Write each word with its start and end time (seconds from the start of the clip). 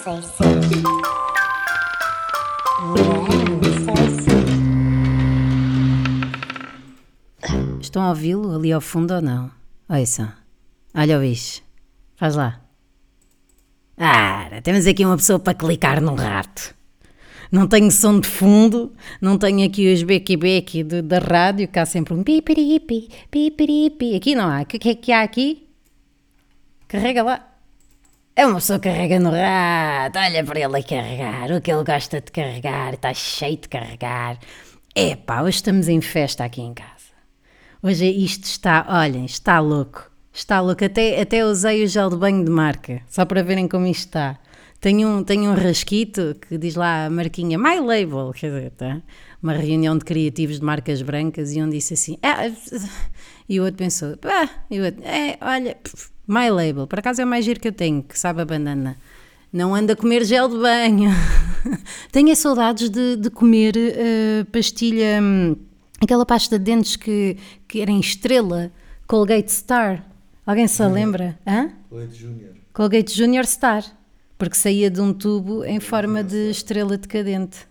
se. 0.00 0.10
Estão 7.80 8.02
a 8.02 8.10
ouvi-lo 8.10 8.54
ali 8.54 8.72
ao 8.72 8.80
fundo 8.80 9.14
ou 9.14 9.20
não? 9.20 9.50
Ouçam. 9.88 10.32
Olha 10.94 11.18
o 11.18 11.20
bicho. 11.20 11.62
Faz 12.16 12.34
lá. 12.34 12.60
Ah, 13.98 14.48
temos 14.62 14.86
aqui 14.86 15.04
uma 15.04 15.16
pessoa 15.16 15.38
para 15.38 15.54
clicar 15.54 16.00
num 16.00 16.14
rato. 16.14 16.74
Não 17.52 17.66
tenho 17.66 17.90
som 17.90 18.20
de 18.20 18.28
fundo, 18.28 18.92
não 19.20 19.36
tenho 19.36 19.66
aqui 19.66 19.92
os 19.92 20.02
bequi-bequi 20.04 20.84
da 20.84 21.18
rádio, 21.18 21.66
que 21.66 21.78
há 21.78 21.84
sempre 21.84 22.14
um 22.14 22.22
pipiripi, 22.22 23.08
pipiripi. 23.30 24.14
Aqui 24.14 24.34
não 24.36 24.48
há. 24.48 24.62
O 24.62 24.66
que 24.66 24.88
é 24.88 24.94
que 24.94 25.12
há 25.12 25.22
aqui? 25.22 25.68
Carrega 26.86 27.22
lá. 27.24 27.49
É 28.40 28.46
uma 28.46 28.54
pessoa 28.54 28.78
que 28.78 28.88
carrega 28.88 29.20
no 29.20 29.32
rato. 29.32 30.18
Olha 30.18 30.42
para 30.42 30.60
ele 30.60 30.78
a 30.78 30.82
carregar. 30.82 31.52
O 31.52 31.60
que 31.60 31.70
ele 31.70 31.84
gosta 31.84 32.22
de 32.22 32.32
carregar. 32.32 32.94
Está 32.94 33.12
cheio 33.12 33.58
de 33.58 33.68
carregar. 33.68 34.38
Epá, 34.96 35.42
hoje 35.42 35.56
estamos 35.56 35.88
em 35.88 36.00
festa 36.00 36.42
aqui 36.42 36.62
em 36.62 36.72
casa. 36.72 37.12
Hoje 37.82 38.06
isto 38.06 38.44
está, 38.44 38.86
olhem, 38.88 39.26
está 39.26 39.60
louco. 39.60 40.10
Está 40.32 40.58
louco. 40.62 40.82
Até, 40.82 41.20
até 41.20 41.44
usei 41.44 41.84
o 41.84 41.86
gel 41.86 42.08
de 42.08 42.16
banho 42.16 42.42
de 42.42 42.50
marca, 42.50 43.02
só 43.10 43.26
para 43.26 43.42
verem 43.42 43.68
como 43.68 43.86
isto 43.86 44.06
está. 44.06 44.38
Tenho 44.80 45.06
um, 45.06 45.22
tenho 45.22 45.50
um 45.50 45.54
rasquito 45.54 46.34
que 46.48 46.56
diz 46.56 46.76
lá 46.76 47.04
a 47.04 47.10
marquinha 47.10 47.58
My 47.58 47.78
Label, 47.78 48.32
quer 48.32 48.46
dizer, 48.46 48.70
tá? 48.70 49.02
uma 49.42 49.52
reunião 49.52 49.96
de 49.96 50.04
criativos 50.04 50.60
de 50.60 50.64
marcas 50.64 51.02
brancas 51.02 51.52
e 51.52 51.62
um 51.62 51.68
disse 51.68 51.94
assim, 51.94 52.18
ah, 52.22 52.50
e 53.48 53.60
o 53.60 53.64
outro 53.64 53.78
pensou, 53.78 54.16
e 54.70 54.80
o 54.80 54.84
outro, 54.84 55.02
é, 55.04 55.38
olha, 55.40 55.76
My 56.30 56.48
Label, 56.48 56.86
por 56.86 57.00
acaso 57.00 57.20
é 57.20 57.24
o 57.24 57.26
mais 57.26 57.44
giro 57.44 57.58
que 57.58 57.66
eu 57.66 57.72
tenho, 57.72 58.04
que 58.04 58.16
sabe 58.16 58.40
a 58.40 58.44
banana. 58.44 58.96
Não 59.52 59.74
anda 59.74 59.94
a 59.94 59.96
comer 59.96 60.24
gel 60.24 60.48
de 60.48 60.56
banho. 60.58 61.10
Tenho 62.12 62.30
é 62.30 62.36
saudades 62.36 62.88
de, 62.88 63.16
de 63.16 63.30
comer 63.30 63.74
eh, 63.76 64.46
pastilha, 64.52 65.20
hum, 65.20 65.56
aquela 66.00 66.24
pasta 66.24 66.56
de 66.56 66.64
dentes 66.64 66.94
que, 66.94 67.36
que 67.66 67.80
era 67.80 67.90
em 67.90 67.98
estrela, 67.98 68.70
Colgate 69.08 69.50
Star. 69.50 70.06
Alguém 70.46 70.68
se 70.68 70.86
lembra? 70.86 71.36
Hã? 71.44 71.72
Leite 71.90 72.14
Júnior. 72.14 72.52
Colgate 72.72 73.12
Junior 73.12 73.44
Star, 73.44 73.84
porque 74.38 74.56
saía 74.56 74.88
de 74.88 75.00
um 75.00 75.12
tubo 75.12 75.64
em 75.64 75.80
forma 75.80 76.22
de 76.22 76.48
estrela 76.48 76.96
decadente. 76.96 77.66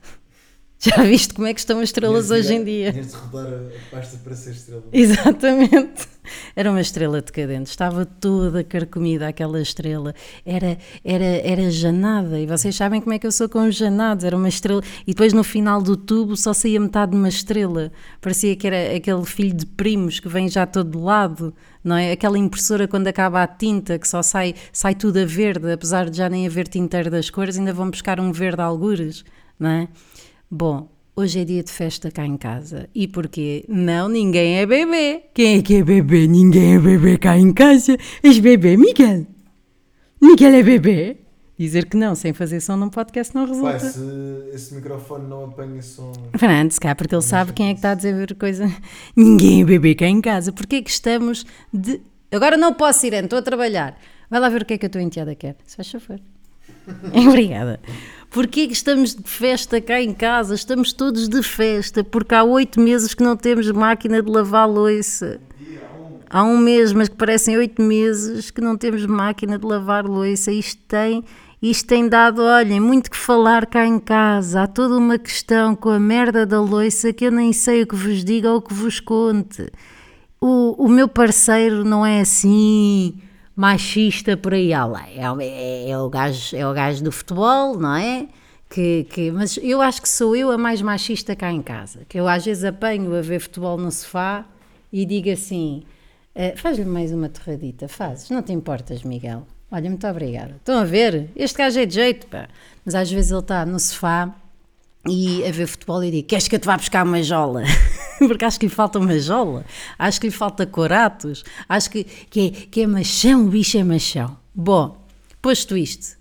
Já 0.82 1.04
viste 1.04 1.34
como 1.34 1.46
é 1.46 1.54
que 1.54 1.60
estão 1.60 1.80
as 1.80 1.90
estrelas 1.90 2.32
hoje 2.32 2.54
em 2.54 2.64
dia? 2.64 2.94
Tinhas 2.94 3.12
de 3.12 3.18
rodar 3.18 3.48
a 3.48 3.58
a 3.58 3.92
pasta 3.92 4.18
para 4.24 4.34
ser 4.34 4.52
estrela. 4.52 4.84
Exatamente. 4.94 6.08
Era 6.56 6.72
uma 6.72 6.80
estrela 6.80 7.22
decadente, 7.22 7.70
estava 7.70 8.06
toda 8.06 8.64
carcomida 8.64 9.28
aquela 9.28 9.60
estrela, 9.60 10.14
era, 10.46 10.78
era, 11.04 11.26
era 11.26 11.72
janada, 11.72 12.40
e 12.40 12.46
vocês 12.46 12.76
sabem 12.76 13.02
como 13.02 13.14
é 13.14 13.20
que 13.20 13.26
eu 13.26 13.32
sou 13.32 13.50
com 13.50 13.68
os 13.68 13.76
janados, 13.76 14.24
era 14.24 14.38
uma 14.38 14.48
estrela, 14.48 14.82
e 15.08 15.12
depois 15.12 15.34
no 15.34 15.44
final 15.44 15.82
do 15.82 15.98
tubo 15.98 16.38
só 16.38 16.54
saía 16.54 16.80
metade 16.80 17.14
de 17.14 17.18
uma 17.18 17.30
estrela, 17.30 17.92
parecia 18.22 18.56
que 18.56 18.68
era 18.68 18.96
aquele 18.96 19.26
filho 19.26 19.56
de 19.56 19.66
primos 19.66 20.20
que 20.20 20.30
vem 20.30 20.48
já 20.48 20.68
todo 20.68 20.92
de 20.92 21.04
lado, 21.04 21.52
não 21.84 21.96
é? 21.96 22.12
Aquela 22.12 22.38
impressora 22.38 22.88
quando 22.88 23.08
acaba 23.08 23.42
a 23.42 23.48
tinta, 23.48 23.98
que 23.98 24.08
só 24.08 24.22
sai, 24.22 24.54
sai 24.72 24.94
tudo 24.94 25.18
a 25.18 25.26
verde, 25.26 25.72
apesar 25.72 26.12
de 26.12 26.18
já 26.18 26.30
nem 26.30 26.46
haver 26.46 26.68
tinteiro 26.68 27.10
das 27.10 27.32
cores, 27.32 27.58
ainda 27.58 27.74
vão 27.74 27.90
buscar 27.90 28.20
um 28.20 28.32
verde 28.32 28.62
algures, 28.62 29.26
não 29.60 29.70
é? 29.70 29.88
Bom, 30.52 30.90
hoje 31.16 31.42
é 31.42 31.46
dia 31.46 31.64
de 31.64 31.72
festa 31.72 32.10
cá 32.10 32.26
em 32.26 32.36
casa. 32.36 32.90
E 32.96 33.08
porquê? 33.08 33.64
Não, 33.70 34.10
ninguém 34.10 34.58
é 34.58 34.66
bebê. 34.66 35.26
Quem 35.32 35.60
é 35.60 35.62
que 35.62 35.76
é 35.76 35.84
bebê? 35.84 36.26
Ninguém 36.26 36.76
é 36.76 36.80
bebê 36.80 37.20
cá 37.20 37.38
em 37.38 37.54
casa. 37.54 37.96
És 38.24 38.40
bebê, 38.40 38.76
Miguel? 38.76 39.28
Miguel 40.20 40.56
é 40.56 40.64
bebê? 40.64 41.18
Dizer 41.56 41.86
que 41.86 41.96
não, 41.96 42.16
sem 42.16 42.34
fazer 42.34 42.62
som 42.62 42.78
num 42.78 42.90
podcast 42.90 43.36
não 43.36 43.46
resulta. 43.46 43.78
Pai, 43.78 43.90
se 43.92 44.50
esse 44.52 44.74
microfone 44.74 45.28
não 45.28 45.46
apanha 45.46 45.84
som. 45.84 46.14
Fernando, 46.36 46.72
se 46.72 46.80
cá, 46.80 46.96
porque 46.96 47.14
ele 47.14 47.22
sabe 47.22 47.54
quem 47.54 47.68
é 47.68 47.74
que 47.74 47.78
está 47.78 47.92
a 47.92 47.96
dizer 47.96 48.34
coisa. 48.34 48.66
Ninguém 49.16 49.62
é 49.62 49.66
bebê 49.66 49.94
cá 49.94 50.08
em 50.08 50.20
casa. 50.20 50.52
Porquê 50.52 50.78
é 50.78 50.82
que 50.82 50.90
estamos 50.90 51.46
de. 51.72 52.02
Agora 52.32 52.58
não 52.58 52.74
posso 52.74 53.06
ir, 53.06 53.14
estou 53.14 53.38
a 53.38 53.42
trabalhar. 53.44 53.96
Vai 54.32 54.40
lá 54.40 54.50
ver 54.50 54.64
o 54.64 54.66
que 54.66 54.74
é 54.74 54.78
que 54.80 54.86
a 54.88 54.90
tua 54.90 55.04
enteada 55.04 55.36
quer. 55.36 55.58
Se 55.68 55.76
faz 55.76 55.92
favor. 55.92 56.20
Obrigada. 57.14 57.80
Porquê 58.30 58.68
que 58.68 58.74
estamos 58.74 59.16
de 59.16 59.28
festa 59.28 59.82
cá 59.82 60.00
em 60.00 60.14
casa? 60.14 60.54
Estamos 60.54 60.94
todos 60.94 61.28
de 61.28 61.42
festa, 61.42 62.04
porque 62.04 62.36
há 62.36 62.44
oito 62.44 62.80
meses 62.80 63.16
que 63.16 63.24
não 63.24 63.36
temos 63.36 63.70
máquina 63.72 64.22
de 64.22 64.30
lavar 64.30 64.70
louça. 64.70 65.42
Há 66.30 66.44
um 66.44 66.60
mês, 66.60 66.94
mas 66.94 67.10
que 67.10 67.16
parecem 67.16 67.58
oito 67.58 67.82
meses 67.82 68.52
que 68.52 68.62
não 68.62 68.78
temos 68.78 69.04
máquina 69.08 69.58
de 69.58 69.66
lavar 69.66 70.06
louça. 70.06 70.52
Isto 70.52 70.80
tem, 70.88 71.24
isto 71.60 71.88
tem 71.88 72.08
dado, 72.08 72.44
olhem, 72.44 72.80
muito 72.80 73.10
que 73.10 73.18
falar 73.18 73.66
cá 73.66 73.88
em 73.88 73.98
casa. 73.98 74.62
Há 74.62 74.68
toda 74.68 74.96
uma 74.96 75.18
questão 75.18 75.76
com 75.76 75.90
a 75.90 76.00
merda 76.00 76.46
da 76.46 76.62
louça 76.62 77.12
que 77.12 77.26
eu 77.26 77.32
nem 77.32 77.52
sei 77.52 77.82
o 77.82 77.88
que 77.88 77.96
vos 77.96 78.24
diga 78.24 78.52
ou 78.52 78.58
o 78.58 78.62
que 78.62 78.76
vos 78.76 79.00
conte. 79.00 79.72
O, 80.40 80.86
o 80.86 80.88
meu 80.88 81.08
parceiro 81.08 81.84
não 81.84 82.06
é 82.06 82.22
assim 82.22 83.16
machista 83.60 84.38
por 84.38 84.54
aí 84.54 84.72
além. 84.72 85.18
É, 85.18 85.46
é, 85.46 85.90
é 85.90 86.00
o 86.00 86.10
gajo, 86.10 86.56
é 86.56 86.66
o 86.66 86.74
gajo 86.74 87.04
do 87.04 87.12
futebol, 87.12 87.78
não 87.78 87.94
é? 87.94 88.26
Que, 88.70 89.04
que, 89.10 89.32
mas 89.32 89.60
eu 89.62 89.82
acho 89.82 90.02
que 90.02 90.08
sou 90.08 90.34
eu 90.34 90.50
a 90.50 90.58
mais 90.58 90.82
machista 90.82 91.36
cá 91.36 91.52
em 91.52 91.62
casa. 91.62 92.06
Que 92.08 92.18
eu 92.18 92.26
às 92.26 92.46
vezes 92.46 92.64
apanho 92.64 93.14
a 93.14 93.22
ver 93.22 93.42
futebol 93.42 93.78
no 93.78 93.92
sofá 93.92 94.46
e 94.94 95.06
digo 95.06 95.30
assim: 95.30 95.84
"Eh, 96.34 96.56
faz-lhe 96.56 96.86
mais 96.86 97.12
uma 97.12 97.28
torradita, 97.28 97.90
fazes, 97.90 98.30
não 98.30 98.42
te 98.42 98.54
importas, 98.54 99.04
Miguel. 99.04 99.46
Olha, 99.70 99.90
muito 99.90 100.08
obrigada. 100.08 100.56
Estão 100.56 100.80
a 100.80 100.86
ver? 100.86 101.30
Este 101.36 101.58
gajo 101.58 101.80
é 101.82 101.86
de 101.86 101.96
jeito, 101.96 102.28
pá. 102.28 102.48
Mas 102.86 102.96
às 102.96 103.12
vezes 103.12 103.30
ele 103.30 103.42
está 103.42 103.66
no 103.66 103.78
sofá 103.78 104.34
e 105.10 105.46
a 105.46 105.52
ver 105.52 105.68
futebol 105.68 106.04
e 106.04 106.12
digo: 106.12 106.28
Queres 106.28 106.48
que 106.48 106.56
eu 106.56 106.60
te 106.60 106.66
vá 106.66 106.78
buscar 106.78 107.06
uma 107.06 107.22
jola? 107.24 107.64
Porque 108.20 108.46
acho 108.46 108.60
que 108.60 108.66
lhe 108.66 108.72
falta 108.72 109.00
uma 109.00 109.18
jola, 109.18 109.66
acho 109.98 110.20
que 110.20 110.28
lhe 110.28 110.34
falta 110.34 110.66
coratos, 110.66 111.44
acho 111.68 111.90
que, 111.90 112.04
que, 112.04 112.48
é, 112.48 112.50
que 112.52 112.82
é 112.82 112.88
machão, 112.88 113.46
o 113.46 113.50
bicho 113.50 113.78
é 113.78 113.84
machão. 113.84 114.38
Bom, 114.54 114.98
posto 115.42 115.78
isto, 115.78 116.18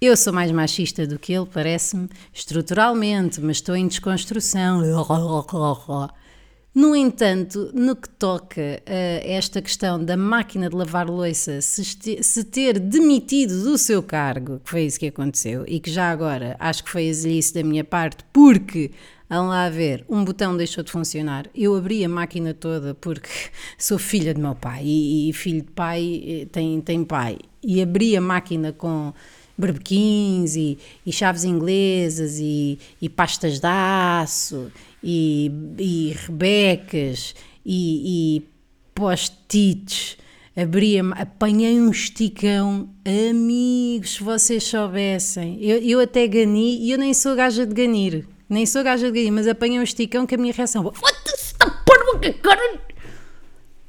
eu 0.00 0.16
sou 0.16 0.32
mais 0.32 0.50
machista 0.50 1.06
do 1.06 1.18
que 1.18 1.32
ele, 1.32 1.46
parece-me, 1.46 2.08
estruturalmente, 2.32 3.40
mas 3.40 3.58
estou 3.58 3.76
em 3.76 3.86
desconstrução. 3.86 4.80
No 6.72 6.94
entanto, 6.94 7.72
no 7.74 7.96
que 7.96 8.08
toca 8.08 8.80
a 8.86 9.28
esta 9.28 9.60
questão 9.60 10.02
da 10.02 10.16
máquina 10.16 10.70
de 10.70 10.76
lavar 10.76 11.08
louça 11.10 11.60
se, 11.60 12.44
ter 12.44 12.78
demitido 12.78 13.64
do 13.64 13.76
seu 13.76 14.00
cargo, 14.00 14.60
que 14.60 14.70
foi 14.70 14.82
isso 14.84 15.00
que 15.00 15.08
aconteceu, 15.08 15.64
e 15.66 15.80
que 15.80 15.90
já 15.90 16.12
agora 16.12 16.56
acho 16.60 16.84
que 16.84 16.90
foi 16.90 17.04
exilice 17.06 17.54
da 17.54 17.64
minha 17.64 17.82
parte, 17.82 18.24
porque, 18.32 18.92
vão 19.28 19.48
lá 19.48 19.64
a 19.64 19.70
ver, 19.70 20.04
um 20.08 20.24
botão 20.24 20.56
deixou 20.56 20.84
de 20.84 20.92
funcionar, 20.92 21.48
eu 21.56 21.74
abri 21.74 22.04
a 22.04 22.08
máquina 22.08 22.54
toda 22.54 22.94
porque 22.94 23.28
sou 23.76 23.98
filha 23.98 24.32
de 24.32 24.40
meu 24.40 24.54
pai, 24.54 24.84
e, 24.84 25.28
e 25.28 25.32
filho 25.32 25.62
de 25.62 25.72
pai 25.72 26.22
eh, 26.24 26.46
tem, 26.52 26.80
tem 26.80 27.02
pai, 27.04 27.36
e 27.64 27.82
abri 27.82 28.16
a 28.16 28.20
máquina 28.20 28.72
com 28.72 29.12
berbequins 29.60 30.56
e, 30.56 30.78
e 31.04 31.12
chaves 31.12 31.44
inglesas 31.44 32.38
e, 32.38 32.78
e 33.00 33.08
pastas 33.08 33.60
de 33.60 33.66
aço 33.66 34.72
e, 35.02 35.50
e 35.78 36.16
rebecas 36.26 37.34
e, 37.64 38.38
e 38.38 38.48
post-its. 38.94 40.18
Abria, 40.56 41.02
apanhei 41.12 41.80
um 41.80 41.90
esticão, 41.90 42.90
amigos, 43.04 44.14
se 44.14 44.22
vocês 44.22 44.64
soubessem. 44.64 45.58
Eu, 45.62 45.78
eu 45.78 46.00
até 46.00 46.26
gani 46.26 46.76
e 46.80 46.90
eu 46.90 46.98
nem 46.98 47.14
sou 47.14 47.36
gaja 47.36 47.64
de 47.64 47.72
ganir, 47.72 48.26
nem 48.48 48.66
sou 48.66 48.82
gaja 48.82 49.06
de 49.06 49.12
ganir, 49.12 49.30
mas 49.30 49.46
apanhei 49.46 49.78
um 49.78 49.82
esticão 49.82 50.26
que 50.26 50.34
a 50.34 50.38
minha 50.38 50.52
reação 50.52 50.82
foi: 50.82 50.92
Foda-se, 50.92 51.52
está 51.52 51.70
porra, 51.70 52.32
caralho! 52.42 52.80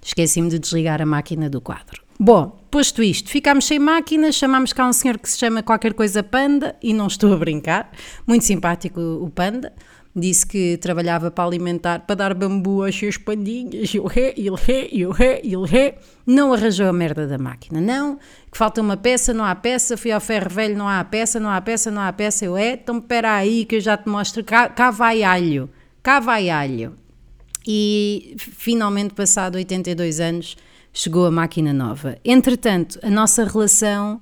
Esqueci-me 0.01 0.49
de 0.49 0.59
desligar 0.59 1.01
a 1.01 1.05
máquina 1.05 1.49
do 1.49 1.59
quadro. 1.59 2.01
Bom, 2.19 2.60
posto 2.71 3.03
isto, 3.03 3.29
ficámos 3.29 3.65
sem 3.65 3.77
máquina, 3.77 4.31
chamámos 4.31 4.71
cá 4.71 4.87
um 4.87 4.93
senhor 4.93 5.19
que 5.19 5.29
se 5.29 5.37
chama 5.37 5.61
qualquer 5.61 5.93
coisa 5.93 6.23
Panda, 6.23 6.75
e 6.81 6.93
não 6.93 7.07
estou 7.07 7.33
a 7.33 7.37
brincar, 7.37 7.91
muito 8.25 8.45
simpático 8.45 8.99
o 8.99 9.29
Panda, 9.29 9.73
disse 10.15 10.45
que 10.47 10.77
trabalhava 10.77 11.29
para 11.29 11.43
alimentar, 11.43 11.99
para 11.99 12.15
dar 12.15 12.33
bambu 12.33 12.83
às 12.83 12.95
suas 12.95 13.17
pandinhas, 13.17 13.93
e 13.93 13.99
o 13.99 14.07
ré, 14.07 14.33
e 14.37 14.49
o 14.49 14.55
ré, 14.55 14.87
e 14.89 15.05
o 15.05 15.11
ré, 15.11 15.41
e 15.43 15.57
o 15.57 15.63
ré, 15.63 15.97
não 16.25 16.53
arranjou 16.53 16.87
a 16.87 16.93
merda 16.93 17.27
da 17.27 17.37
máquina, 17.37 17.81
não, 17.81 18.17
que 18.49 18.57
falta 18.57 18.79
uma 18.79 18.95
peça, 18.95 19.33
não 19.33 19.43
há 19.43 19.53
peça, 19.53 19.97
fui 19.97 20.11
ao 20.11 20.21
ferro 20.21 20.49
velho, 20.49 20.77
não 20.77 20.87
há 20.87 21.03
peça, 21.03 21.41
não 21.41 21.49
há 21.49 21.59
peça, 21.59 21.91
não 21.91 22.01
há 22.01 22.13
peça, 22.13 22.45
eu 22.45 22.55
é, 22.55 22.73
então 22.73 22.99
espera 22.99 23.35
aí 23.35 23.65
que 23.65 23.75
eu 23.75 23.81
já 23.81 23.97
te 23.97 24.07
mostro, 24.07 24.45
cá, 24.45 24.69
cá 24.69 24.91
vai 24.91 25.23
alho, 25.23 25.69
cá 26.01 26.21
vai 26.21 26.49
alho. 26.49 26.95
E 27.67 28.35
finalmente, 28.37 29.13
passado 29.13 29.55
82 29.55 30.19
anos, 30.19 30.57
chegou 30.93 31.25
a 31.25 31.31
máquina 31.31 31.73
nova. 31.73 32.17
Entretanto, 32.23 32.99
a 33.01 33.09
nossa 33.09 33.45
relação 33.45 34.21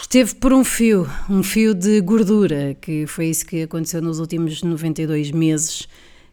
esteve 0.00 0.34
por 0.36 0.52
um 0.52 0.64
fio, 0.64 1.08
um 1.28 1.42
fio 1.42 1.74
de 1.74 2.00
gordura, 2.00 2.74
que 2.80 3.06
foi 3.06 3.26
isso 3.26 3.46
que 3.46 3.62
aconteceu 3.62 4.00
nos 4.00 4.18
últimos 4.18 4.62
92 4.62 5.30
meses, 5.30 5.88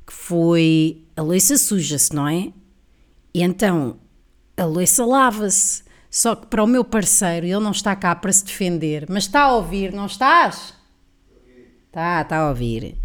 que 0.06 0.13
foi 0.13 1.04
a 1.16 1.22
louça 1.22 1.57
suja-se, 1.57 2.16
não 2.16 2.27
é? 2.27 2.51
E 3.33 3.44
então 3.44 3.98
a 4.57 4.66
louça 4.66 5.06
lava-se. 5.06 5.83
Só 6.10 6.33
que 6.33 6.48
para 6.48 6.63
o 6.63 6.68
meu 6.68 6.86
parceiro, 6.86 7.45
ele 7.45 7.60
não 7.60 7.72
está 7.72 7.94
cá 7.94 8.16
para 8.16 8.31
se 8.31 8.45
defender, 8.45 9.06
mas 9.10 9.24
está 9.24 9.42
a 9.42 9.56
ouvir, 9.56 9.92
não 9.92 10.06
estás? 10.06 10.74
Está, 11.88 12.22
está 12.22 12.38
a 12.38 12.50
ouvir. 12.50 12.98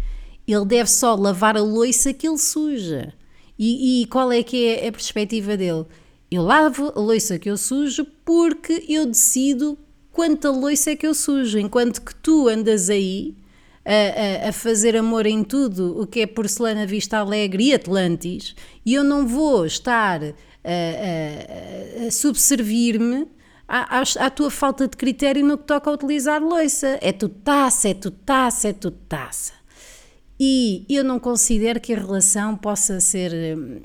Ele 0.47 0.65
deve 0.65 0.89
só 0.89 1.15
lavar 1.15 1.57
a 1.57 1.61
louça 1.61 2.13
que 2.13 2.25
ele 2.25 2.37
suja. 2.37 3.13
E, 3.57 4.01
e 4.01 4.05
qual 4.07 4.31
é 4.31 4.41
que 4.43 4.65
é 4.67 4.87
a 4.87 4.91
perspectiva 4.91 5.55
dele? 5.55 5.85
Eu 6.29 6.43
lavo 6.43 6.93
a 6.95 6.99
louça 6.99 7.37
que 7.37 7.49
eu 7.49 7.57
sujo 7.57 8.05
porque 8.23 8.85
eu 8.87 9.05
decido 9.05 9.77
quanta 10.11 10.49
louça 10.49 10.91
é 10.91 10.95
que 10.95 11.07
eu 11.07 11.13
sujo, 11.13 11.57
enquanto 11.57 12.01
que 12.01 12.13
tu 12.15 12.47
andas 12.47 12.89
aí 12.89 13.35
a, 13.85 14.45
a, 14.45 14.49
a, 14.49 14.51
fazer 14.51 14.95
amor 14.95 15.25
em 15.25 15.43
tudo 15.43 15.99
o 15.99 16.05
que 16.05 16.21
é 16.21 16.27
porcelana 16.27 16.85
Vista 16.85 17.17
Alegre 17.17 17.65
e 17.65 17.73
Atlantis, 17.73 18.55
e 18.85 18.93
eu 18.93 19.03
não 19.03 19.27
vou 19.27 19.65
estar 19.65 20.21
a, 20.23 22.07
a, 22.07 22.11
subservir-me 22.11 23.27
à, 23.67 24.01
à, 24.19 24.29
tua 24.29 24.51
falta 24.51 24.87
de 24.87 24.97
critério 24.97 25.45
no 25.45 25.57
que 25.57 25.63
toca 25.63 25.89
a 25.89 25.93
utilizar 25.93 26.41
louça. 26.43 26.99
É 27.01 27.11
tu 27.11 27.29
taça, 27.29 27.89
é 27.89 27.93
tu 27.93 28.11
taça, 28.11 28.67
é 28.67 28.73
tu 28.73 28.91
taça. 28.91 29.53
E 30.43 30.87
eu 30.89 31.03
não 31.03 31.19
considero 31.19 31.79
que 31.79 31.93
a 31.93 31.99
relação 31.99 32.57
possa 32.57 32.99
ser 32.99 33.31
hum, 33.55 33.79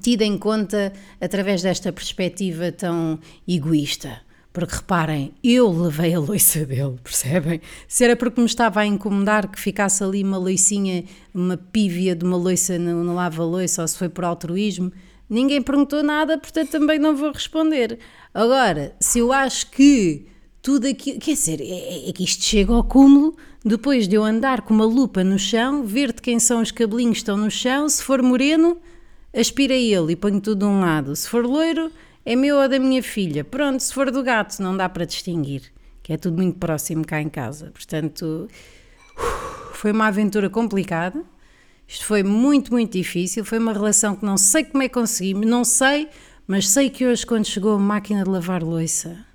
tida 0.00 0.24
em 0.24 0.38
conta 0.38 0.92
através 1.20 1.62
desta 1.62 1.92
perspectiva 1.92 2.70
tão 2.70 3.18
egoísta. 3.48 4.20
Porque 4.52 4.76
reparem, 4.76 5.34
eu 5.42 5.68
levei 5.68 6.14
a 6.14 6.20
loiça 6.20 6.64
dele, 6.64 6.94
percebem? 7.02 7.60
Se 7.88 8.04
era 8.04 8.14
porque 8.14 8.40
me 8.40 8.46
estava 8.46 8.82
a 8.82 8.86
incomodar 8.86 9.48
que 9.50 9.58
ficasse 9.58 10.04
ali 10.04 10.22
uma 10.22 10.38
loicinha, 10.38 11.02
uma 11.34 11.56
pívia 11.56 12.14
de 12.14 12.24
uma 12.24 12.36
loiça 12.36 12.78
no, 12.78 13.02
no 13.02 13.12
lava-loiça, 13.12 13.82
ou 13.82 13.88
se 13.88 13.98
foi 13.98 14.08
por 14.08 14.24
altruísmo, 14.24 14.92
ninguém 15.28 15.60
perguntou 15.60 16.04
nada, 16.04 16.38
portanto 16.38 16.70
também 16.70 17.00
não 17.00 17.16
vou 17.16 17.32
responder. 17.32 17.98
Agora, 18.32 18.94
se 19.00 19.18
eu 19.18 19.32
acho 19.32 19.68
que 19.72 20.29
tudo 20.62 20.86
aquilo. 20.86 21.18
Quer 21.18 21.32
dizer, 21.32 21.60
é, 21.60 22.08
é, 22.08 22.12
que 22.12 22.24
isto 22.24 22.42
chega 22.44 22.72
ao 22.72 22.84
cúmulo 22.84 23.36
depois 23.64 24.06
de 24.08 24.16
eu 24.16 24.24
andar 24.24 24.62
com 24.62 24.74
uma 24.74 24.84
lupa 24.84 25.22
no 25.22 25.38
chão, 25.38 25.84
ver 25.84 26.12
de 26.12 26.22
quem 26.22 26.38
são 26.38 26.62
os 26.62 26.70
cabelinhos 26.70 27.14
que 27.14 27.18
estão 27.18 27.36
no 27.36 27.50
chão. 27.50 27.88
Se 27.88 28.02
for 28.02 28.22
moreno, 28.22 28.78
aspira 29.34 29.74
ele 29.74 30.12
e 30.12 30.16
ponho 30.16 30.40
tudo 30.40 30.60
de 30.60 30.64
um 30.64 30.80
lado. 30.80 31.14
Se 31.14 31.28
for 31.28 31.44
loiro, 31.44 31.90
é 32.24 32.36
meu 32.36 32.56
ou 32.56 32.68
da 32.68 32.78
minha 32.78 33.02
filha. 33.02 33.44
Pronto, 33.44 33.80
se 33.80 33.92
for 33.92 34.10
do 34.10 34.22
gato, 34.22 34.60
não 34.60 34.76
dá 34.76 34.88
para 34.88 35.04
distinguir, 35.04 35.72
que 36.02 36.12
é 36.12 36.16
tudo 36.16 36.36
muito 36.36 36.58
próximo 36.58 37.04
cá 37.04 37.20
em 37.20 37.28
casa. 37.28 37.70
Portanto, 37.72 38.48
foi 39.72 39.92
uma 39.92 40.06
aventura 40.06 40.48
complicada. 40.48 41.22
Isto 41.86 42.04
foi 42.04 42.22
muito, 42.22 42.72
muito 42.72 42.92
difícil. 42.92 43.44
Foi 43.44 43.58
uma 43.58 43.72
relação 43.72 44.14
que 44.14 44.24
não 44.24 44.36
sei 44.36 44.64
como 44.64 44.82
é 44.82 44.88
que 44.88 44.94
consegui, 44.94 45.34
não 45.34 45.64
sei, 45.64 46.08
mas 46.46 46.68
sei 46.68 46.88
que 46.88 47.04
hoje, 47.04 47.26
quando 47.26 47.46
chegou 47.46 47.74
a 47.74 47.78
máquina 47.78 48.22
de 48.22 48.30
lavar 48.30 48.62
louça 48.62 49.29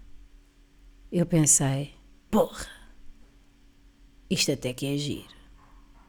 eu 1.20 1.26
pensei, 1.26 1.94
porra, 2.30 2.68
isto 4.30 4.52
até 4.52 4.74
que 4.74 4.86
é 4.86 4.98
giro. 4.98 5.34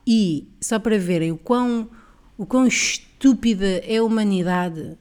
E, 0.04 0.48
só 0.60 0.80
para 0.80 0.98
verem 0.98 1.30
o 1.30 1.38
quão, 1.38 1.88
o 2.36 2.44
quão 2.44 2.66
estúpida 2.66 3.66
é 3.84 3.98
a 3.98 4.04
humanidade, 4.04 4.98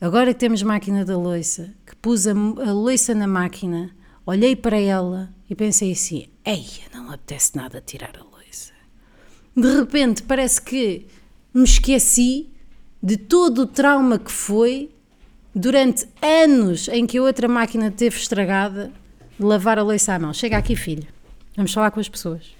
agora 0.00 0.34
que 0.34 0.40
temos 0.40 0.64
máquina 0.64 1.04
da 1.04 1.16
loiça, 1.16 1.72
que 1.86 1.94
pus 1.94 2.26
a, 2.26 2.32
a 2.32 3.14
na 3.14 3.28
máquina, 3.28 3.94
olhei 4.26 4.56
para 4.56 4.80
ela 4.80 5.32
e 5.48 5.54
pensei 5.54 5.92
assim, 5.92 6.26
eia, 6.44 6.88
não 6.92 7.08
apetece 7.08 7.56
nada 7.56 7.80
tirar 7.80 8.16
a 8.18 8.24
loiça. 8.24 8.72
De 9.56 9.76
repente 9.76 10.24
parece 10.24 10.60
que 10.60 11.06
me 11.54 11.62
esqueci 11.62 12.50
de 13.00 13.16
todo 13.16 13.62
o 13.62 13.66
trauma 13.66 14.18
que 14.18 14.32
foi 14.32 14.90
durante 15.54 16.08
anos 16.20 16.88
em 16.88 17.06
que 17.06 17.18
a 17.18 17.22
outra 17.22 17.46
máquina 17.46 17.92
teve 17.92 18.16
estragada 18.16 18.92
lavar 19.40 19.78
a 19.78 19.82
louça 19.82 20.14
à 20.14 20.18
mão. 20.18 20.32
Chega 20.32 20.56
aqui, 20.56 20.76
filho. 20.76 21.06
Vamos 21.56 21.72
falar 21.72 21.90
com 21.90 22.00
as 22.00 22.08
pessoas. 22.08 22.54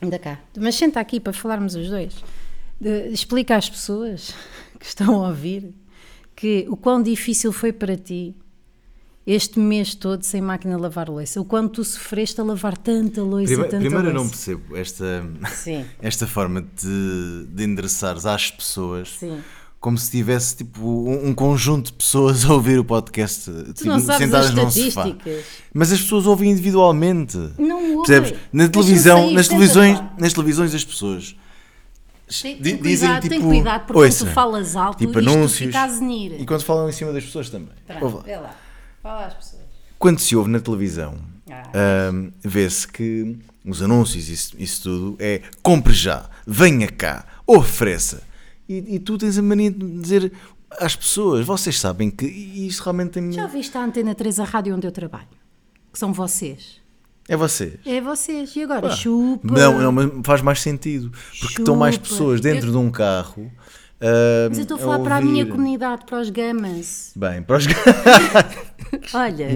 Ainda 0.00 0.18
cá. 0.18 0.38
Mas 0.58 0.74
senta 0.74 1.00
aqui 1.00 1.20
para 1.20 1.32
falarmos 1.32 1.74
os 1.74 1.88
dois. 1.88 2.14
De, 2.80 3.08
explica 3.08 3.56
às 3.56 3.70
pessoas 3.70 4.34
que 4.78 4.84
estão 4.84 5.24
a 5.24 5.28
ouvir 5.28 5.72
que 6.34 6.66
o 6.68 6.76
quão 6.76 7.02
difícil 7.02 7.52
foi 7.52 7.72
para 7.72 7.96
ti 7.96 8.34
este 9.24 9.60
mês 9.60 9.94
todo 9.94 10.24
sem 10.24 10.40
máquina 10.40 10.74
de 10.74 10.82
lavar 10.82 11.08
louça. 11.08 11.40
O 11.40 11.44
quanto 11.44 11.74
tu 11.74 11.84
sofreste 11.84 12.40
a 12.40 12.44
lavar 12.44 12.76
tanta 12.76 13.22
louça, 13.22 13.46
Prima, 13.46 13.64
tanta 13.64 13.78
Primeiro 13.78 14.04
louça. 14.04 14.10
eu 14.10 14.14
não 14.14 14.28
percebo 14.28 14.76
esta, 14.76 15.24
esta 16.02 16.26
forma 16.26 16.62
de, 16.62 17.46
de 17.48 17.64
endereçares 17.64 18.26
às 18.26 18.50
pessoas 18.50 19.10
Sim 19.18 19.40
como 19.82 19.98
se 19.98 20.12
tivesse 20.12 20.58
tipo 20.58 20.80
um 20.80 21.34
conjunto 21.34 21.86
de 21.86 21.92
pessoas 21.94 22.44
a 22.44 22.54
ouvir 22.54 22.78
o 22.78 22.84
podcast 22.84 23.50
tipo, 23.74 23.98
sentadas 23.98 24.46
as 24.46 24.54
num 24.54 24.70
sofá. 24.70 25.08
Mas 25.74 25.90
as 25.90 26.00
pessoas 26.00 26.24
ouvem 26.24 26.52
individualmente. 26.52 27.36
Não 27.58 27.96
ouvem. 27.96 28.04
Percebes? 28.04 28.34
Na 28.52 28.68
televisão, 28.68 29.30
nas 29.32 29.48
televisões, 29.48 29.98
lá. 29.98 30.14
nas 30.16 30.32
televisões 30.32 30.72
as 30.72 30.84
pessoas 30.84 31.34
Tem, 32.28 32.56
tem 32.58 32.76
dizem 32.80 33.08
cuidado, 33.08 33.22
tipo 33.22 33.34
tem 33.34 33.42
cuidado, 33.42 33.86
porque 33.86 34.00
ouça, 34.04 34.18
quando 34.24 34.30
tu 34.30 34.34
falas 34.34 34.76
alto, 34.76 34.98
tipo 34.98 35.18
isto 35.18 35.30
anúncios 35.30 35.74
e 36.38 36.46
quando 36.46 36.62
falam 36.62 36.88
em 36.88 36.92
cima 36.92 37.12
das 37.12 37.24
pessoas 37.24 37.50
também. 37.50 37.74
Pronto, 37.84 38.16
lá. 38.18 38.22
vê 38.22 38.36
lá. 38.36 38.56
Fala 39.02 39.26
às 39.26 39.34
pessoas. 39.34 39.62
Quando 39.98 40.20
se 40.20 40.36
ouve 40.36 40.48
na 40.48 40.60
televisão, 40.60 41.16
Ah. 41.50 42.08
ahm, 42.08 42.30
vê-se 42.40 42.86
que 42.86 43.36
os 43.66 43.82
anúncios, 43.82 44.28
isso, 44.28 44.54
isso 44.56 44.82
tudo, 44.84 45.16
é 45.18 45.42
compre 45.60 45.92
já, 45.92 46.30
venha 46.46 46.86
cá, 46.86 47.26
ofereça. 47.44 48.22
E, 48.68 48.96
e 48.96 48.98
tu 48.98 49.18
tens 49.18 49.36
a 49.38 49.42
mania 49.42 49.70
de 49.70 50.00
dizer 50.00 50.32
às 50.78 50.96
pessoas, 50.96 51.44
vocês 51.46 51.78
sabem 51.78 52.10
que 52.10 52.24
isto 52.26 52.80
realmente 52.82 53.10
tem. 53.10 53.30
Já 53.32 53.42
ouviste 53.44 53.76
a 53.76 53.84
Antena 53.84 54.14
3, 54.14 54.40
a 54.40 54.44
rádio 54.44 54.74
onde 54.74 54.86
eu 54.86 54.92
trabalho? 54.92 55.28
Que 55.92 55.98
são 55.98 56.12
vocês. 56.12 56.80
É 57.28 57.36
vocês. 57.36 57.74
É 57.86 58.00
vocês. 58.00 58.56
E 58.56 58.62
agora? 58.62 58.88
Pá, 58.88 58.90
Chupa. 58.96 59.52
Não, 59.54 59.78
não, 59.80 59.92
mas 59.92 60.10
faz 60.24 60.40
mais 60.42 60.60
sentido. 60.60 61.12
Porque 61.40 61.60
estão 61.62 61.76
mais 61.76 61.94
Chupa. 61.96 62.08
pessoas 62.08 62.40
dentro 62.40 62.68
Eu- 62.68 62.72
de 62.72 62.78
um 62.78 62.90
carro. 62.90 63.50
ahm, 64.00 64.48
Mas 64.48 64.58
eu 64.58 64.62
estou 64.62 64.76
a 64.76 64.80
falar 64.80 64.98
para 65.00 65.16
a 65.16 65.20
minha 65.20 65.46
comunidade, 65.46 66.04
para 66.06 66.20
os 66.20 66.30
gamas. 66.30 67.12
Bem, 67.14 67.42
para 67.42 67.58
os 67.58 67.66
Olha, 69.14 69.48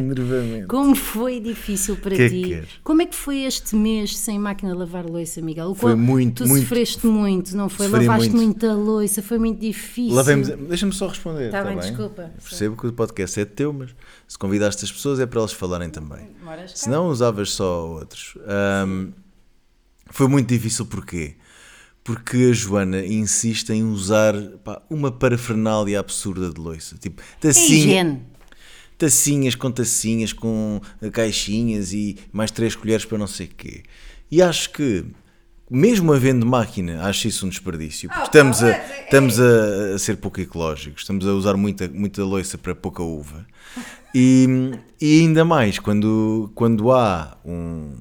como 0.69 0.95
foi 0.95 1.41
difícil 1.41 1.97
para 1.97 2.17
Que 2.17 2.23
é 2.23 2.29
ti? 2.29 2.43
que 2.43 2.63
como 2.83 3.03
é 3.03 3.07
que 3.07 3.15
foi 3.15 3.43
este 3.45 3.77
mês 3.77 4.17
sem 4.17 4.39
máquina 4.39 4.73
de 4.73 4.79
lavar 4.79 5.05
louça, 5.05 5.41
Miguel? 5.43 5.71
O 5.71 5.75
Foi 5.75 5.93
qual 5.93 5.97
muito, 5.99 6.45
Tu 6.45 6.49
muito- 6.49 6.63
sofreste 6.63 7.07
muito, 7.07 7.57
não 7.57 7.69
foi? 7.69 7.87
Sofri 7.87 8.07
Lavaste 8.07 8.31
muito. 8.31 8.45
muita 8.45 8.73
louça, 8.75 9.23
foi 9.23 9.39
muito 9.39 9.61
difícil. 9.61 10.15
Lavemos. 10.15 10.49
Deixa-me 10.49 10.93
só 10.93 11.09
responder. 11.09 11.51
Tá 11.51 11.63
tá 11.63 11.69
bem, 11.71 11.79
bem, 11.79 11.89
desculpa. 11.89 12.31
Percebo 12.43 12.77
que 12.77 12.87
o 12.87 12.93
podcast 12.93 13.39
é 13.41 13.45
teu, 13.45 13.73
mas 13.73 13.95
se 14.27 14.39
convidaste 14.39 14.85
as 14.85 14.91
pessoas 14.93 15.21
é 15.21 15.27
para 15.27 15.41
elas 15.41 15.53
falarem 15.53 15.91
também. 15.91 16.29
Se 16.75 16.89
não, 16.89 17.09
usavas 17.09 17.51
só 17.53 17.87
outros. 17.89 18.37
Ahm, 18.47 19.11
foi 20.11 20.29
muito 20.29 20.49
difícil 20.49 20.87
porquê? 20.87 21.35
Porque 22.05 22.37
a 22.51 22.53
Joana 22.53 23.05
insiste 23.05 23.71
em 23.71 23.83
usar 23.83 24.33
pá, 24.65 24.81
uma 24.89 25.11
parafernália 25.11 25.99
absurda 25.99 26.51
de 26.51 26.61
loiça. 26.61 26.97
Tipo, 26.97 27.21
É 27.21 27.25
tacinha, 27.41 27.79
higiene. 27.79 28.23
Tacinhas 28.99 29.55
com 29.55 29.71
tacinhas, 29.71 30.33
com 30.33 30.81
eh, 31.03 31.11
caixinhas 31.11 31.93
e 31.93 32.17
mais 32.33 32.51
três 32.51 32.75
colheres 32.75 33.05
para 33.05 33.19
não 33.19 33.27
sei 33.27 33.47
o 33.47 33.51
quê. 33.51 33.83
E 34.31 34.43
acho 34.43 34.71
que, 34.71 35.05
mesmo 35.71 36.13
havendo 36.13 36.47
máquina, 36.47 37.03
acho 37.05 37.29
isso 37.29 37.47
um 37.47 37.49
desperdício. 37.49 38.09
Porque 38.09 38.25
estamos, 38.25 38.63
a, 38.63 38.71
estamos 39.05 39.39
a, 39.39 39.99
ser 39.99 40.17
pouco 40.17 40.41
ecológicos, 40.41 41.03
estamos 41.03 41.27
a 41.27 41.33
usar 41.33 41.57
muita, 41.57 41.89
muita 41.89 42.25
loiça 42.25 42.57
para 42.59 42.75
pouca 42.75 43.03
uva. 43.03 43.47
E, 44.15 44.73
e 45.01 45.21
ainda 45.21 45.45
mais, 45.45 45.79
quando, 45.79 46.51
quando 46.55 46.91
há 46.91 47.37
um, 47.45 47.99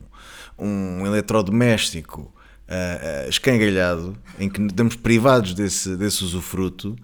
um 0.58 1.06
eletrodoméstico 1.06 2.34
ah, 2.68 3.25
ah, 3.25 3.30
escangalhado, 3.30 4.18
em 4.40 4.50
que 4.50 4.62
estamos 4.62 4.96
privados 4.96 5.54
desse, 5.54 5.96
desse 5.96 6.24
usufruto, 6.24 6.96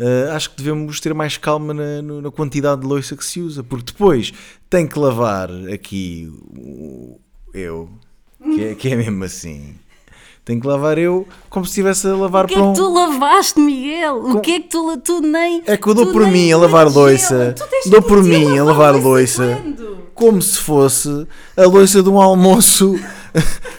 ah, 0.00 0.34
acho 0.34 0.50
que 0.50 0.56
devemos 0.56 0.98
ter 1.00 1.12
mais 1.12 1.36
calma 1.36 1.74
na, 1.74 2.02
na 2.02 2.30
quantidade 2.30 2.80
de 2.80 2.86
louça 2.86 3.14
que 3.14 3.24
se 3.24 3.40
usa, 3.40 3.62
porque 3.62 3.92
depois 3.92 4.32
tem 4.68 4.86
que 4.86 4.98
lavar 4.98 5.50
aqui 5.72 6.32
eu, 7.52 7.88
que 8.54 8.64
é, 8.64 8.74
que 8.74 8.88
é 8.88 8.96
mesmo 8.96 9.24
assim. 9.24 9.74
Tenho 10.42 10.60
que 10.60 10.66
lavar 10.66 10.96
eu 10.96 11.28
como 11.50 11.66
se 11.66 11.72
estivesse 11.72 12.08
a 12.08 12.16
lavar 12.16 12.46
O 12.46 12.48
que 12.48 12.54
para 12.54 12.64
é 12.64 12.68
que 12.70 12.74
tu 12.74 12.92
lavaste, 12.92 13.60
Miguel? 13.60 14.16
O 14.16 14.40
que 14.40 14.52
é 14.52 14.60
que 14.60 14.68
tu, 14.68 14.96
tu 14.98 15.20
nem. 15.20 15.62
É 15.66 15.76
que 15.76 15.86
eu 15.86 15.94
dou 15.94 16.06
por 16.06 16.26
mim 16.26 16.50
a 16.50 16.56
lavar 16.56 16.90
louça. 16.90 17.54
Dou 17.86 18.02
por 18.02 18.22
mim 18.24 18.58
a 18.58 18.64
lavar 18.64 18.94
louça. 18.96 19.60
quando? 19.62 20.09
Como 20.20 20.42
se 20.42 20.58
fosse 20.58 21.26
a 21.56 21.62
louça 21.62 22.02
de 22.02 22.08
um 22.10 22.20
almoço 22.20 22.94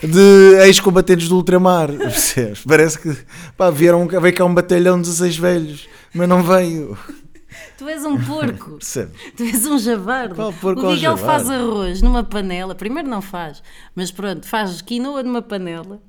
de 0.02 0.56
ex-combatentes 0.66 1.30
do 1.30 1.36
ultramar. 1.36 1.92
Percebes? 1.92 2.64
Parece 2.66 2.98
que 2.98 3.16
pá, 3.56 3.70
vieram, 3.70 4.08
veio 4.08 4.34
cá 4.34 4.44
um 4.44 4.52
batalhão 4.52 5.00
de 5.00 5.08
16 5.08 5.38
velhos, 5.38 5.88
mas 6.12 6.28
não 6.28 6.42
veio. 6.42 6.98
Tu 7.78 7.88
és 7.88 8.04
um 8.04 8.20
porco. 8.20 8.72
Percebes? 8.82 9.22
Tu 9.38 9.44
és 9.44 9.68
um 9.68 9.78
javardo. 9.78 10.34
Qual 10.34 10.52
porco 10.52 10.82
o 10.82 10.92
Miguel 10.92 11.16
faz 11.16 11.48
arroz 11.48 12.02
numa 12.02 12.24
panela. 12.24 12.74
Primeiro 12.74 13.08
não 13.08 13.22
faz, 13.22 13.62
mas 13.94 14.10
pronto, 14.10 14.48
faz 14.48 14.82
quinoa 14.82 15.22
numa 15.22 15.44
panela. 15.44 16.02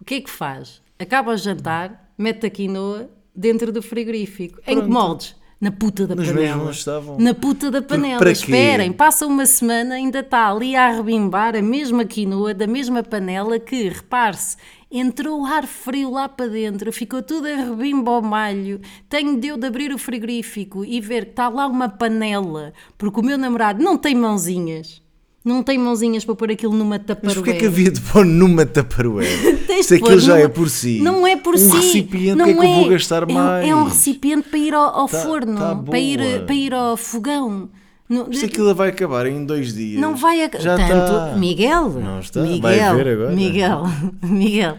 O 0.00 0.04
que 0.04 0.14
é 0.14 0.20
que 0.20 0.30
faz? 0.30 0.82
Acaba 0.98 1.30
o 1.30 1.36
jantar, 1.36 2.10
mete 2.18 2.44
a 2.44 2.50
quinoa 2.50 3.08
dentro 3.32 3.70
do 3.70 3.80
frigorífico. 3.80 4.60
Em 4.66 4.80
que 4.80 4.88
moldes? 4.88 5.36
Na 5.60 5.70
puta 5.70 6.06
da 6.06 6.14
Nos 6.14 6.26
panela. 6.26 6.70
estavam. 6.70 7.18
Na 7.18 7.34
puta 7.34 7.70
da 7.70 7.82
panela. 7.82 8.18
para? 8.18 8.30
Esperem, 8.32 8.92
passa 8.92 9.26
uma 9.26 9.44
semana, 9.44 9.96
ainda 9.96 10.20
está 10.20 10.50
ali 10.50 10.74
a 10.74 10.90
rebimbar 10.90 11.54
a 11.54 11.60
mesma 11.60 12.04
quinoa 12.06 12.54
da 12.54 12.66
mesma 12.66 13.02
panela 13.02 13.58
que, 13.58 13.90
repare-se, 13.90 14.56
entrou 14.90 15.44
ar 15.44 15.66
frio 15.66 16.10
lá 16.10 16.30
para 16.30 16.48
dentro, 16.48 16.90
ficou 16.90 17.22
tudo 17.22 17.46
a 17.46 17.54
rebimba 17.56 18.10
ao 18.10 18.22
malho. 18.22 18.80
Tenho 19.06 19.38
de 19.38 19.48
eu 19.48 19.58
de 19.58 19.66
abrir 19.66 19.92
o 19.92 19.98
frigorífico 19.98 20.82
e 20.82 20.98
ver 20.98 21.26
que 21.26 21.32
está 21.32 21.50
lá 21.50 21.66
uma 21.66 21.90
panela, 21.90 22.72
porque 22.96 23.20
o 23.20 23.22
meu 23.22 23.36
namorado 23.36 23.84
não 23.84 23.98
tem 23.98 24.14
mãozinhas. 24.14 25.02
Não 25.42 25.62
tem 25.62 25.78
mãozinhas 25.78 26.22
para 26.24 26.34
pôr 26.34 26.50
aquilo 26.50 26.74
numa 26.74 26.96
Mas 26.98 27.06
taparoeira. 27.06 27.40
porquê 27.42 27.58
que 27.58 27.66
havia 27.66 27.90
de 27.90 28.00
pôr 28.00 28.26
numa 28.26 28.66
taparoeira? 28.66 29.58
Se 29.82 29.94
aquilo 29.94 30.10
pôr 30.10 30.18
já 30.20 30.34
numa- 30.34 30.44
é 30.44 30.48
por 30.48 30.68
si. 30.68 31.00
Não 31.00 31.26
é 31.26 31.34
por 31.36 31.54
um 31.54 31.58
si. 31.58 31.76
recipiente, 31.76 32.34
não 32.36 32.44
o 32.44 32.48
que 32.48 32.52
é 32.52 32.60
que 32.60 32.66
eu 32.66 32.74
vou 32.74 32.86
é. 32.86 32.88
gastar 32.90 33.22
É 33.22 33.32
mais? 33.32 33.68
É 33.68 33.74
um 33.74 33.84
recipiente 33.84 34.48
para 34.50 34.58
ir 34.58 34.74
ao, 34.74 34.84
ao 34.94 35.08
Tá- 35.08 35.18
forno, 35.22 35.56
tá 35.58 35.74
para, 35.76 35.98
ir, 35.98 36.44
para 36.44 36.54
ir 36.54 36.74
ao 36.74 36.94
fogão. 36.96 37.70
Não, 38.06 38.30
Se 38.32 38.44
aquilo 38.44 38.74
vai 38.74 38.88
acabar 38.90 39.24
em 39.26 39.44
dois 39.46 39.72
dias. 39.72 39.98
não 40.00 40.14
vai 40.16 40.42
a... 40.44 40.50
Já 40.58 40.76
tanto. 40.76 40.92
está. 40.92 41.34
Miguel, 41.38 41.88
Não 41.90 42.20
está. 42.20 42.42
Miguel, 42.42 42.90
agora. 42.98 43.30
Miguel, 43.32 43.82
Miguel, 44.22 44.78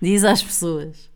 diz 0.00 0.22
às 0.22 0.42
pessoas 0.42 1.08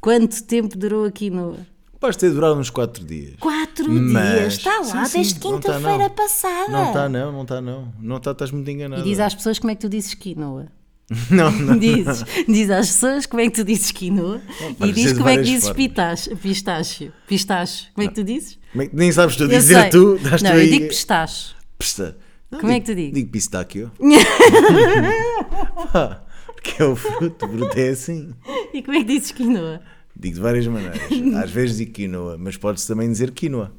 quanto 0.00 0.42
tempo 0.44 0.78
durou 0.78 1.04
aqui 1.04 1.28
no. 1.28 1.56
Basta 2.00 2.20
ter 2.26 2.32
durado 2.32 2.58
uns 2.58 2.70
4 2.70 3.04
dias. 3.04 3.34
Quatro 3.38 3.90
Mas- 3.92 4.38
dias, 4.38 4.52
está 4.54 4.78
lá, 4.80 5.04
Sim, 5.04 5.18
desde 5.18 5.34
não 5.44 5.60
tá, 5.60 5.72
quinta-feira 5.72 6.04
não. 6.04 6.10
passada. 6.10 6.72
Não 6.72 6.86
está, 6.88 7.08
não, 7.08 7.32
não 7.32 7.42
está, 7.42 7.60
não. 7.60 7.92
Não 8.00 8.16
está, 8.16 8.30
estás 8.30 8.50
muito 8.50 8.70
enganado. 8.70 9.02
E 9.02 9.04
diz 9.04 9.20
às 9.20 9.34
pessoas 9.34 9.58
como 9.58 9.70
é 9.70 9.74
que 9.74 9.80
tu 9.82 9.88
dizes 9.88 10.14
quinoa. 10.14 10.68
Não, 11.28 11.50
não. 11.50 11.76
Dizes, 11.76 12.24
diz 12.46 12.70
às 12.70 12.86
pessoas 12.86 13.26
como 13.26 13.40
é 13.42 13.46
que 13.46 13.50
tu 13.56 13.64
dizes 13.64 13.90
quinoa 13.90 14.40
e 14.80 14.92
diz 14.92 15.12
como 15.12 15.28
é 15.28 15.38
que 15.38 15.42
dizes 15.42 15.68
pistache, 15.70 16.36
pistache, 16.36 17.10
pistache. 17.26 17.88
Como 17.92 18.04
é 18.06 18.08
que 18.08 18.14
tu 18.14 18.22
dizes? 18.22 18.60
É 18.76 18.88
Nem 18.92 19.10
sabes 19.10 19.34
tu 19.34 19.48
dizer 19.48 19.90
tu. 19.90 20.16
Não, 20.40 20.50
eu 20.50 20.56
aí. 20.60 20.70
digo 20.70 20.86
pistache. 20.86 21.52
Pista. 21.76 22.16
Não, 22.48 22.60
Como 22.60 22.70
é 22.70 22.74
digo- 22.76 22.86
que 22.86 22.92
tu 22.92 22.96
dizes? 22.96 23.12
Digo 23.14 23.30
pistáquio. 23.32 23.90
Porque 26.54 26.80
é 26.80 26.84
o 26.84 26.94
fruto, 26.94 27.44
o 27.44 27.48
fruto 27.48 27.76
é 27.78 27.88
assim. 27.88 28.32
E 28.72 28.80
como 28.82 28.96
é 28.96 29.00
que 29.00 29.06
dizes 29.06 29.32
quinoa? 29.32 29.80
Digo 30.16 30.34
de 30.34 30.40
várias 30.40 30.66
maneiras. 30.66 31.00
Às 31.42 31.50
vezes 31.50 31.76
digo 31.78 31.92
quinoa, 31.92 32.36
mas 32.38 32.56
pode-se 32.56 32.86
também 32.86 33.10
dizer 33.10 33.30
quinoa. 33.32 33.72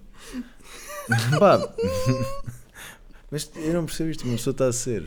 Pá. 1.39 1.59
Mas 3.29 3.49
eu 3.55 3.73
não 3.73 3.85
percebo 3.85 4.09
isto, 4.09 4.23
uma 4.25 4.35
pessoa 4.35 4.51
está 4.51 4.67
a 4.67 4.73
ser. 4.73 5.03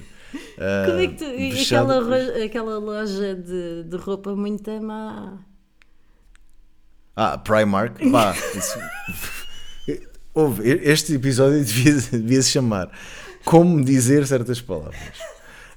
ah, 0.58 0.86
Como 0.86 0.98
é 1.00 1.06
que 1.08 1.14
tu. 1.16 1.62
aquela, 1.62 2.44
aquela 2.44 2.78
loja 2.78 3.34
de, 3.34 3.84
de 3.84 3.96
roupa 3.96 4.34
muito 4.34 4.70
má. 4.82 5.38
Ah, 7.16 7.38
Primark. 7.38 7.98
Pá, 8.10 8.34
isso- 8.56 8.78
Ouve, 10.34 10.68
este 10.68 11.14
episódio 11.14 11.62
devia, 11.64 11.92
devia 11.94 12.42
se 12.42 12.50
chamar 12.50 12.90
Como 13.44 13.84
Dizer 13.84 14.26
Certas 14.26 14.60
Palavras. 14.60 14.98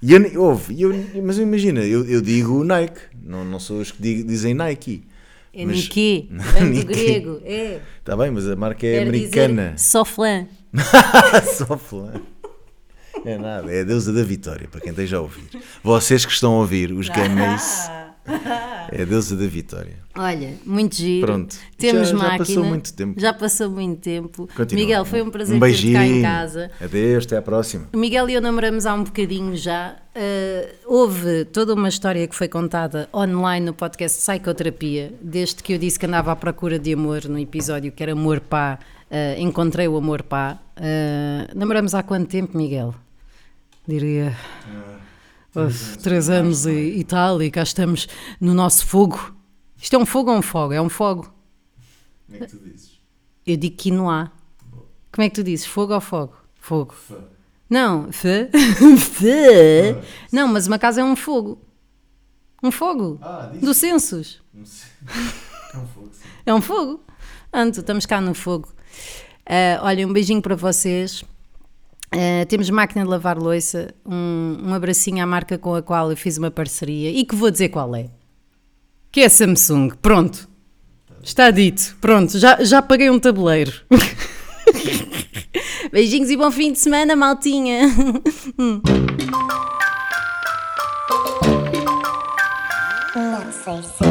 E 0.01 0.13
eu, 0.13 0.19
nem- 0.19 0.35
ouve, 0.35 0.81
eu, 0.81 0.91
mas 1.23 1.37
imagina, 1.37 1.81
eu, 1.81 2.03
eu 2.05 2.21
digo 2.21 2.63
Nike, 2.63 2.99
não, 3.23 3.45
não 3.45 3.59
sou 3.59 3.79
os 3.81 3.91
que 3.91 4.01
digo- 4.01 4.27
dizem 4.27 4.53
Nike. 4.55 5.03
É 5.59 5.65
Mas- 5.65 5.75
Nike, 5.77 6.29
vem 6.53 6.71
do 6.71 6.85
grego. 6.85 7.41
É. 7.43 7.79
Está 7.99 8.15
bem, 8.15 8.29
mas 8.29 8.47
a 8.47 8.55
marca 8.55 8.85
é 8.85 8.91
Quer 8.99 9.01
americana. 9.07 9.71
Dizer, 9.73 9.79
Soflan. 9.79 10.47
Só 11.57 11.77
flan. 11.77 12.21
É 13.25 13.37
nada, 13.37 13.71
é 13.73 13.81
a 13.81 13.83
deusa 13.83 14.13
da 14.13 14.21
vitória, 14.23 14.67
para 14.69 14.79
quem 14.79 14.91
esteja 14.91 15.17
a 15.17 15.21
ouvir. 15.21 15.49
Vocês 15.83 16.23
que 16.25 16.31
estão 16.31 16.53
a 16.53 16.59
ouvir, 16.59 16.91
os 16.91 17.09
gameis, 17.09 17.89
é 18.91 19.01
a 19.01 19.05
deusa 19.05 19.35
da 19.35 19.47
vitória. 19.47 19.97
Olha, 20.17 20.53
muito 20.65 20.95
giro. 20.95 21.27
Pronto. 21.27 21.55
Temos 21.77 22.09
Já- 22.09 22.15
já 22.15 22.17
máquina. 22.17 22.37
passou 22.39 22.63
muito 22.65 22.93
tempo. 22.93 23.19
Já 23.19 23.33
passou 23.33 23.69
muito 23.69 24.01
tempo. 24.01 24.49
Continua. 24.55 24.83
Miguel, 24.83 25.05
foi 25.05 25.21
um 25.21 25.29
prazer 25.29 25.55
um 25.55 25.59
ter-te 25.59 25.71
beijinho. 25.71 25.93
cá 25.93 26.05
em 26.05 26.21
casa. 26.21 26.71
Adeus, 26.81 27.25
até 27.25 27.37
à 27.37 27.41
próxima. 27.41 27.87
Miguel 27.95 28.29
e 28.29 28.33
eu 28.33 28.41
namoramos 28.41 28.85
há 28.85 28.93
um 28.93 29.03
bocadinho 29.03 29.55
já. 29.55 29.95
Uh, 30.15 30.75
houve 30.87 31.45
toda 31.45 31.73
uma 31.75 31.87
história 31.89 32.27
que 32.27 32.35
foi 32.35 32.47
contada 32.47 33.07
online 33.13 33.65
no 33.67 33.73
podcast 33.73 34.17
Psicoterapia, 34.19 35.13
desde 35.21 35.61
que 35.61 35.73
eu 35.73 35.77
disse 35.77 35.99
que 35.99 36.05
andava 36.07 36.31
à 36.31 36.35
procura 36.35 36.79
de 36.79 36.91
amor 36.93 37.25
no 37.25 37.37
episódio 37.37 37.91
que 37.91 38.01
era 38.01 38.13
Amor 38.13 38.39
Pá, 38.39 38.79
uh, 39.11 39.39
encontrei 39.39 39.87
o 39.87 39.95
Amor 39.95 40.23
Pá. 40.23 40.57
Uh, 40.75 41.55
namoramos 41.57 41.93
há 41.93 42.01
quanto 42.01 42.27
tempo, 42.27 42.57
Miguel? 42.57 42.95
Diria. 43.87 44.35
Houve 45.57 45.97
três 45.97 46.29
anos 46.29 46.65
e, 46.65 46.99
e 46.99 47.03
tal, 47.03 47.41
e 47.41 47.49
cá 47.49 47.63
estamos 47.63 48.07
no 48.39 48.53
nosso 48.53 48.85
fogo. 48.85 49.35
Isto 49.77 49.95
é 49.95 49.99
um 49.99 50.05
fogo 50.05 50.31
ou 50.31 50.37
um 50.37 50.41
fogo? 50.41 50.73
É 50.73 50.81
um 50.81 50.89
fogo. 50.89 51.33
Como 52.27 52.43
é 52.43 52.45
que 52.45 52.51
tu 52.55 52.59
dizes? 52.63 52.99
Eu 53.45 53.57
digo 53.57 53.75
quinoa. 53.75 54.31
Como 55.11 55.25
é 55.25 55.29
que 55.29 55.35
tu 55.35 55.43
dizes? 55.43 55.65
Fogo 55.65 55.93
ou 55.93 56.01
fogo? 56.01 56.33
Fogo. 56.55 56.93
Não, 57.69 58.11
fã. 58.11 58.49
Fã. 58.97 60.01
Não, 60.31 60.47
mas 60.47 60.67
uma 60.67 60.79
casa 60.79 61.01
é 61.01 61.03
um 61.03 61.15
fogo. 61.15 61.61
Um 62.61 62.71
fogo. 62.71 63.19
Ah. 63.21 63.51
Do 63.61 63.73
sei. 63.73 63.91
É 65.73 65.77
um 65.77 65.85
fogo, 65.87 66.09
sim. 66.13 66.23
É 66.45 66.53
um 66.53 66.61
fogo. 66.61 67.03
Anto, 67.53 67.81
estamos 67.81 68.05
cá 68.05 68.21
no 68.21 68.33
fogo. 68.33 68.73
Ah, 69.45 69.79
olha, 69.83 70.07
um 70.07 70.13
beijinho 70.13 70.41
para 70.41 70.55
vocês. 70.55 71.23
Ah, 72.11 72.45
temos 72.47 72.69
máquina 72.69 73.03
de 73.03 73.09
lavar 73.09 73.37
louça, 73.37 73.93
um, 74.05 74.57
um 74.63 74.73
abracinho 74.73 75.23
à 75.23 75.25
marca 75.25 75.57
com 75.57 75.75
a 75.75 75.81
qual 75.81 76.09
eu 76.09 76.17
fiz 76.17 76.37
uma 76.37 76.49
parceria 76.49 77.11
e 77.11 77.25
que 77.25 77.35
vou 77.35 77.51
dizer 77.51 77.69
qual 77.69 77.93
é. 77.95 78.09
Que 79.11 79.21
é 79.21 79.29
Samsung. 79.29 79.89
Pronto. 80.01 80.47
Está 81.21 81.51
dito. 81.51 81.97
Pronto, 81.99 82.37
já, 82.39 82.63
já 82.63 82.81
paguei 82.81 83.09
um 83.09 83.19
tabuleiro. 83.19 83.73
Beijinhos 85.91 86.29
e 86.29 86.37
bom 86.37 86.51
fim 86.51 86.71
de 86.71 86.79
semana, 86.79 87.15
maltinha. 87.15 87.87
Não 93.15 93.51
sei 93.51 93.83
se. 93.83 94.06